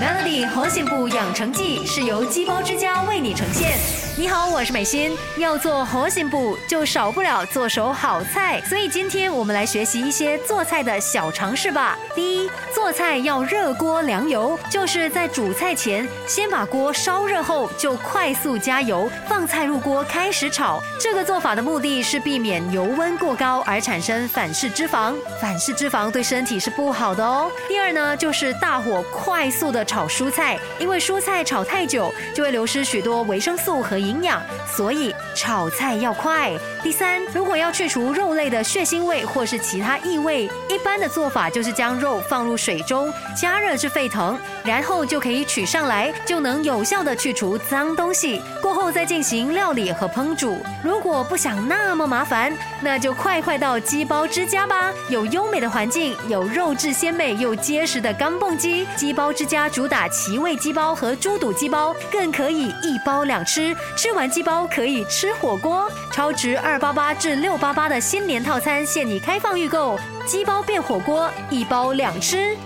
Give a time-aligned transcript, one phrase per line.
[0.00, 3.76] Melody 猴颈部养成记是由鸡包之家为你呈现。
[4.16, 5.16] 你好，我是美心。
[5.36, 11.96] 要做猴颈部，就少不了做手好菜，所以今天我们来学习一些做菜的小常识吧。
[12.14, 20.80] 第一，做菜要热锅凉油，就是在煮菜前先把锅烧热后，就快速加油，放菜入锅开始炒。
[21.00, 27.50] 这个做法的目的是避免油温过高而产生反式脂肪，反式脂肪对身体是不好的哦。
[27.68, 34.40] 第二呢，就是大火快速的炒蔬菜，因为蔬菜炒太久就会流失许多维生素和营养，
[34.76, 36.52] 所以炒菜要快。
[36.82, 48.42] 第三，如果要去除肉类的血腥味或是其他异味，一般的做法就是将肉放入水中加热至沸腾，然后就可以取上来，就能有效的去除脏东西。
[48.60, 50.58] 过后再进行料理和烹煮。
[50.84, 58.86] 如果不想那么麻烦，那就快快到鸡包之家吧，有优美的环境，有肉质鲜美又结实的干蹦鸡。
[58.94, 65.88] 鸡包之家主打奇味鸡包和猪肚鸡包，更可以一包两吃，吃完鸡包可以吃火锅。
[66.12, 72.56] 超值二八八至六八八的新年套餐现已开放预购，鸡包变火锅，一包两吃。